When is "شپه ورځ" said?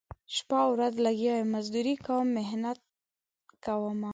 0.35-0.93